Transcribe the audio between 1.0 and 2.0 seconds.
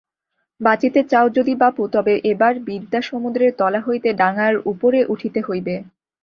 চাও যদি বাপু,